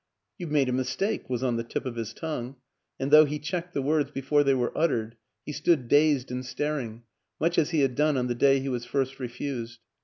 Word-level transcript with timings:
"You've 0.39 0.49
made 0.49 0.67
a 0.67 0.71
mistake," 0.73 1.29
was 1.29 1.43
on 1.43 1.57
the 1.57 1.63
tip 1.63 1.85
of 1.85 1.95
his 1.95 2.11
tongue, 2.11 2.55
and 2.99 3.11
though 3.11 3.25
he 3.25 3.37
checked 3.37 3.75
the 3.75 3.83
words 3.83 4.09
before 4.09 4.43
they 4.43 4.55
were 4.55 4.75
uttered, 4.75 5.15
he 5.45 5.51
stood 5.53 5.87
dazed 5.87 6.31
and 6.31 6.43
staring, 6.43 7.03
much 7.39 7.59
as 7.59 7.69
he 7.69 7.81
had 7.81 7.93
done 7.93 8.17
on 8.17 8.25
the 8.25 8.33
day 8.33 8.59
he 8.61 8.67
was 8.67 8.83
first 8.83 9.19
refused. 9.19 9.79